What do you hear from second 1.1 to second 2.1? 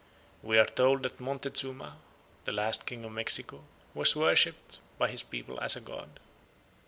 Montezuma,